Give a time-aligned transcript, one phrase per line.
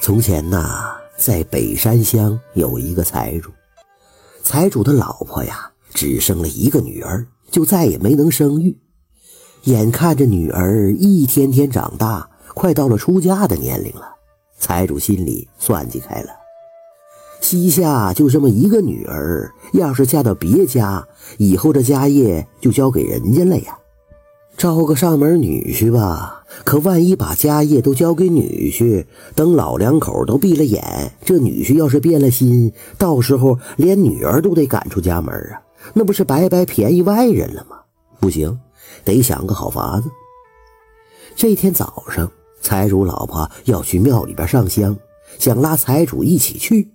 [0.00, 3.50] 从前呐，在北山乡有一个财主，
[4.42, 8.76] 财主的老婆呀，只生了一个女儿，就再也没能生育。
[9.62, 14.14] 眼看着女儿一天天长大，快到了出嫁的年龄了，
[14.58, 16.30] 财主心里算计开了：
[17.40, 21.06] 膝下就这么一个女儿，要是嫁到别家，
[21.38, 23.78] 以后这家业就交给人家了呀。
[24.56, 29.04] 招个上门女婿吧，可万一把家业都交给女婿，
[29.34, 35.60] 等老两口都闭了眼，这女婿要是变了心，到时候连女儿都得赶出家门啊，
[35.92, 37.76] 那不是白白便宜外人了吗？
[38.20, 38.58] 不行，
[39.04, 40.08] 得想个好法子。
[41.34, 44.96] 这天早上，财主老婆要去庙里边上香，
[45.38, 46.90] 想拉财主一起去。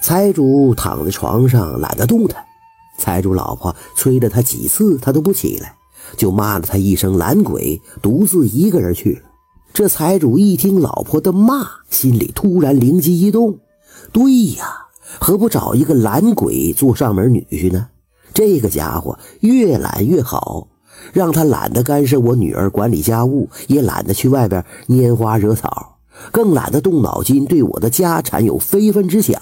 [0.00, 2.42] 财主躺在床上懒得动弹，
[2.98, 5.74] 财主老婆催了他几次，他都不起来。
[6.16, 9.20] 就骂了他一声懒鬼，独自一个人去了。
[9.72, 13.58] 这财主一听老婆的骂，心里突然灵机一动：
[14.12, 14.86] 对呀，
[15.20, 17.88] 何不找一个懒鬼做上门女婿呢？
[18.34, 20.68] 这个家伙越懒越好，
[21.12, 25.98] 让他懒得干涉我女儿管理家务，也懒得去外边拈花惹草，
[26.32, 29.40] 更懒得动脑筋对我的家产有非分之想。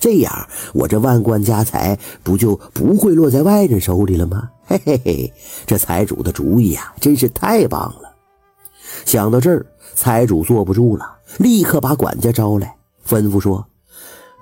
[0.00, 4.50] 这样，我这万贯家财不就不会落在外人手里了吗？
[4.68, 5.32] 嘿嘿嘿，
[5.66, 8.14] 这财主的主意呀，真是太棒了！
[9.06, 12.76] 想到这儿，财主坐不住了，立刻把管家招来，
[13.08, 13.64] 吩咐说：“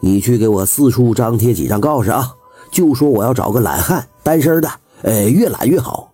[0.00, 2.32] 你去给我四处张贴几张告示啊，
[2.70, 4.70] 就说我要找个懒汉，单身的，
[5.02, 6.12] 呃，越懒越好。”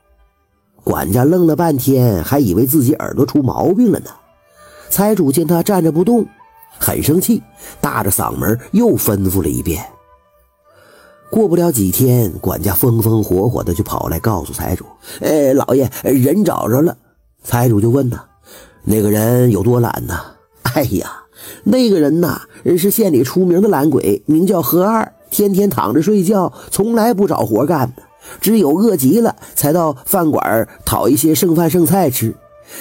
[0.83, 4.11] 管家愣了半天，还以为自己耳朵出毛病了呢。
[4.89, 6.27] 财主见他站着不动。
[6.79, 7.43] 很生气，
[7.79, 9.85] 大着嗓门又吩咐了一遍。
[11.31, 14.85] 过不了几天，管家风风火火的就跑来告诉财主
[15.21, 16.97] ：“哎，老爷，人找着了。”
[17.45, 18.25] 财主就问他
[18.85, 20.19] ：“那个人有多懒呢
[20.75, 21.25] ？”“哎呀，
[21.65, 22.41] 那个人呐，
[22.79, 27.93] 是县里出名的懒鬼，名叫何二，天天躺着睡觉，从来不找活干，
[28.41, 32.35] 只有饿极了才到饭馆讨一些剩饭剩菜吃。”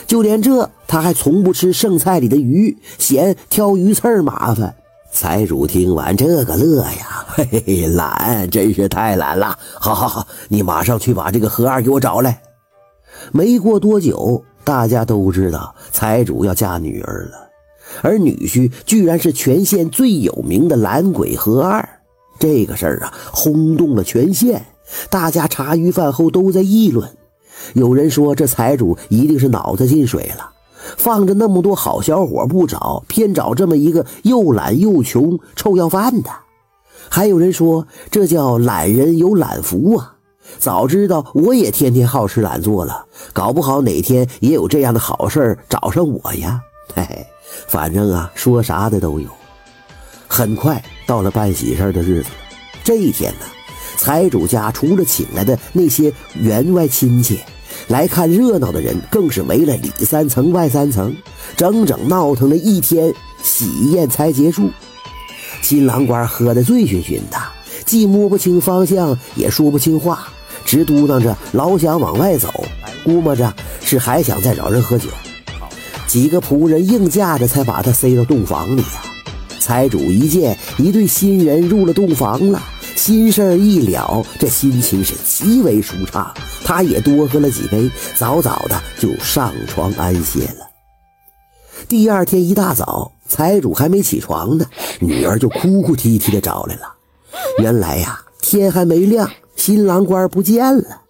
[0.05, 4.75] 就连这，他还从不吃剩菜里的鱼，嫌挑鱼刺麻烦。
[5.17, 9.57] 财主听完这个乐呀， 嘿嘿，懒真是太懒了。
[9.79, 12.39] 好好好，你马上去把这个何二给我找来。
[13.31, 17.49] 没过多久，大家都知道财主要嫁女儿了，
[18.03, 21.89] 而女婿居然是全县最有名的懒鬼何二。
[22.37, 24.63] 这个事儿啊，轰动了全县，
[25.09, 27.09] 大家茶余饭后都在议论。
[27.73, 30.51] 有人说这财主一定是脑子进水了，
[30.95, 36.29] 放着那么多好小伙不找，偏找这么一个又懒又穷、臭要饭的。
[37.09, 40.13] 还有人说这叫懒人有懒福啊！
[40.59, 46.61] 早知道我也天天好吃懒做了，搞不好哪天也有这样的好事找上我呀！
[46.95, 47.25] 嘿嘿，
[47.67, 49.27] 反正啊，说啥的都有。
[50.27, 52.29] 很快到了办喜事的日子，
[52.83, 53.45] 这一天呢。
[53.97, 57.39] 财主家除了请来的那些员外亲戚，
[57.87, 61.15] 来看热闹的人更是围了里三层外三层，
[61.55, 64.69] 整整闹腾了一天，喜宴才结束。
[65.61, 67.37] 新郎官喝得醉醺醺的，
[67.85, 70.27] 既摸不清方向，也说不清话，
[70.65, 72.49] 直嘟囔着老想往外走，
[73.03, 75.07] 估摸着是还想再找人喝酒。
[76.07, 79.01] 几个仆人硬架着才把他塞到洞房里呀。
[79.59, 82.61] 财主一见一对新人入了洞房了。
[82.97, 86.33] 心事儿一了，这心情是极为舒畅。
[86.65, 90.67] 他也多喝了几杯，早早的就上床安歇了。
[91.87, 94.65] 第二天一大早，财主还没起床呢，
[94.99, 96.95] 女儿就哭哭啼啼的找来了。
[97.59, 101.01] 原来呀，天还没亮，新郎官不见了。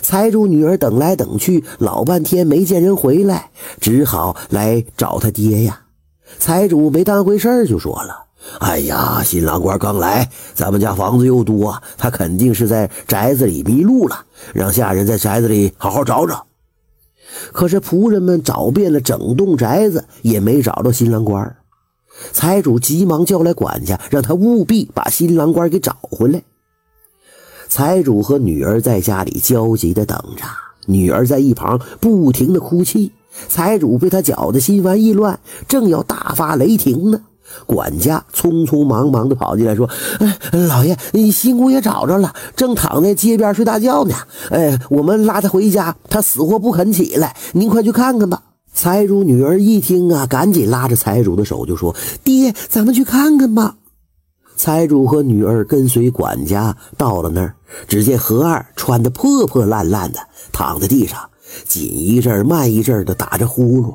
[0.00, 5.82] 财主女儿等来等去，老半天没见人回来，只好来找他爹呀。
[6.38, 8.29] 财主没当回事就说了。
[8.60, 14.24] 哎呀，新郎官刚来，咱们家房子又多，他肯定是在宅子里迷路了，
[14.54, 16.46] 让下人在宅子里好好找找。
[17.52, 21.56] 可是仆人们找遍了整栋宅子，也没找到新郎官。
[22.32, 26.42] 财主急忙叫来管家，让他务必把新郎官给找回来。
[27.68, 30.44] 财主和女儿在家里焦急地等着，
[30.86, 33.12] 女儿在一旁不停地哭泣。
[33.48, 35.38] 财主被他搅得心烦意乱，
[35.68, 37.22] 正要大发雷霆呢。
[37.66, 39.88] 管家匆匆忙忙地跑进来，说
[40.20, 40.38] ：“哎，
[40.68, 44.14] 老爷，你新姑爷找着了，正躺在街边睡大觉呢。
[44.50, 47.36] 哎，我们拉他回家，他死活不肯起来。
[47.52, 48.42] 您快去看看吧。”
[48.72, 53.74] 财主女儿一听啊，赶紧拉着财主的手就说：“爹，咱们去看看吧。”
[54.56, 57.54] 财主和女儿跟随管家到了那儿，
[57.88, 60.20] 只见何二穿得破破烂烂的，
[60.52, 61.18] 躺在地上，
[61.66, 63.94] 紧一阵慢一阵的打着呼噜。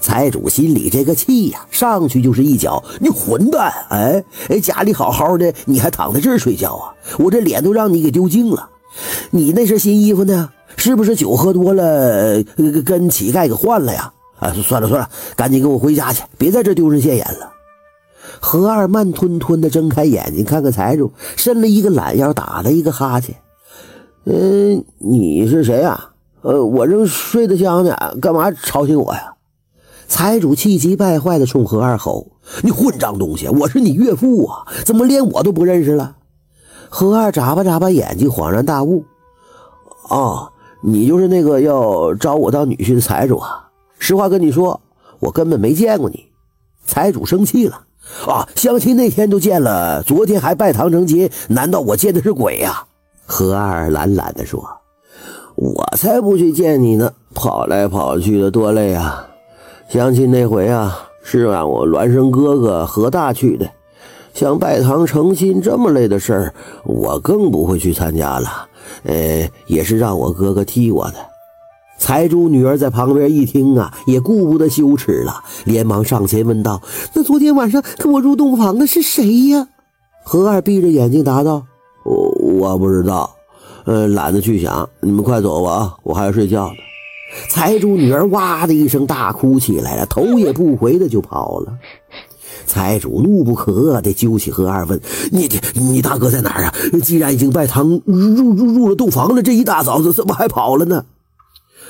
[0.00, 3.72] 财主心里这个气呀，上去就是一脚：“你混蛋！
[3.90, 6.94] 哎哎，家里好好的，你还躺在这儿睡觉啊？
[7.18, 8.68] 我这脸都让你给丢尽了！
[9.30, 10.50] 你那身新衣服呢？
[10.76, 12.42] 是不是酒喝多了，
[12.84, 14.12] 跟乞丐给换了呀？
[14.38, 17.52] 啊，算了算了，赶紧给我回家去，别在这丢人现眼了。”
[18.40, 23.36] 何二慢吞吞地睁开眼睛，看看财主，伸了一个懒腰，打了一个哈欠。
[24.26, 26.10] “嗯，你是谁啊？
[26.40, 29.31] 呃，我正睡得香呢，干嘛吵醒我呀？”
[30.12, 32.32] 财主气急败坏地冲何二吼
[32.62, 33.48] ：“你混账东西！
[33.48, 36.16] 我是你岳父啊，怎么连我都不认识了？”
[36.90, 39.06] 何二眨巴眨巴眼睛，恍然大悟
[40.10, 43.70] ：“哦，你就是那个要招我当女婿的财主啊！
[43.98, 44.78] 实话跟你说，
[45.18, 46.26] 我根本没见过你。”
[46.84, 47.80] 财主生气了。
[48.28, 48.46] 啊！
[48.54, 52.84] 相亲那天都见了，昨天还拜堂成亲，难道我见的是鬼呀？
[53.24, 54.62] 何二懒懒地说
[55.56, 59.26] ：“我才不去见你呢，跑来跑去的多累啊！
[59.92, 63.70] 相亲那回啊，是让我孪生哥哥何大去的，
[64.32, 66.54] 像拜堂成亲这么累的事儿，
[66.86, 68.48] 我更不会去参加了。
[69.02, 71.16] 呃，也是让我哥哥替我的。”
[72.00, 75.34] 财主女儿在旁边一听啊，也顾不得羞耻了，
[75.66, 76.80] 连忙上前问道
[77.12, 79.68] ：“那昨天晚上跟我入洞房的是谁呀？”
[80.24, 81.64] 何二闭着眼睛答道
[82.06, 83.30] ：“我我不知道，
[83.84, 84.88] 呃，懒得去想。
[85.00, 86.76] 你们快走吧啊，我还要睡觉呢。”
[87.48, 91.72] 财主女儿哇的一声大哭起来了，头也不回的就跑了。
[92.66, 95.00] 财主怒不可遏的揪起何二问
[95.32, 96.74] ：“你你你大哥在哪儿啊？
[97.02, 101.04] 既然已经拜堂入入入了洞房了，这一大早的怎么还跑了呢？”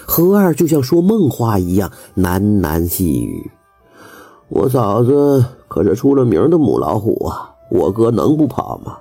[0.07, 3.51] 何二就像说梦话一样喃喃细语
[4.49, 8.97] ：“我嫂子可是出了名的母老虎啊，我哥能不跑吗？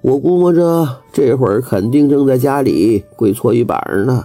[0.00, 4.24] 我估摸着这会儿肯定正在家里跪搓衣板呢。”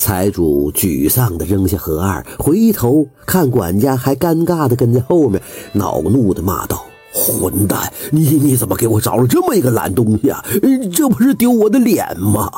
[0.00, 5.40] 财主沮丧地扔下何二，回头看管家还尴尬地跟在后面，
[5.74, 7.92] 恼怒地骂道：“混蛋！
[8.10, 10.42] 你你怎么给我找了这么一个懒东西啊？
[10.90, 12.50] 这不是丢我的脸吗？”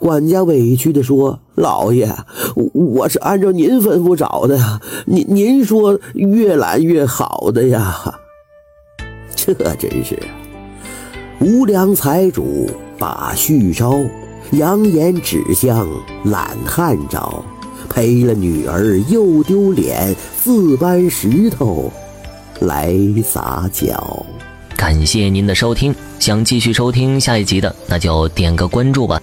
[0.00, 2.10] 管家委屈地说：“老爷，
[2.72, 8.18] 我是按照您吩咐找的呀，您您说越懒越好的呀。”
[9.36, 10.18] 这真是
[11.38, 12.66] 无良财主
[12.98, 13.94] 把续招，
[14.52, 15.88] 扬言指向
[16.24, 17.44] 懒汉找，
[17.88, 21.90] 赔了女儿又丢脸，自搬石头
[22.60, 22.94] 来
[23.24, 24.24] 撒脚。
[24.76, 29.20] 感谢您的收听，想继续收听下一集的，那就点个关注吧。